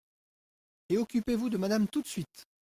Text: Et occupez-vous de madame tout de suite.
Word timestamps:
Et 0.89 0.97
occupez-vous 0.97 1.51
de 1.51 1.57
madame 1.59 1.87
tout 1.87 2.01
de 2.01 2.07
suite. 2.07 2.47